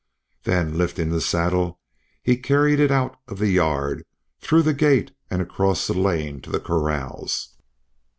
Then 0.45 0.79
lifting 0.79 1.09
the 1.11 1.21
saddle 1.21 1.79
he 2.23 2.35
carried 2.35 2.79
it 2.79 2.89
out 2.89 3.19
of 3.27 3.37
the 3.37 3.49
yard, 3.49 4.03
through 4.39 4.63
the 4.63 4.73
gate 4.73 5.11
and 5.29 5.43
across 5.43 5.85
the 5.85 5.93
lane 5.93 6.41
to 6.41 6.49
the 6.49 6.59
corrals. 6.59 7.49